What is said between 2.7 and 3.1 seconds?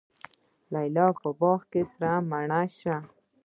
شوه